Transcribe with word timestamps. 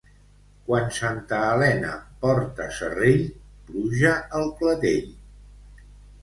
Quan 0.69 0.85
Santa 0.99 1.41
Helena 1.49 1.91
porta 2.23 2.67
serrell, 2.79 3.21
pluja 3.69 4.15
al 4.41 4.49
clatell. 4.63 5.07